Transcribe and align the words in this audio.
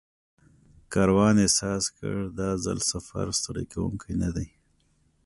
کاروان 0.93 1.35
احساس 1.45 1.83
کړ 1.97 2.15
دا 2.39 2.49
ځل 2.65 2.79
سفر 2.91 3.25
ستړی 3.39 3.65
کوونکی 3.73 4.13
نه 4.21 4.29
دی. 4.35 4.47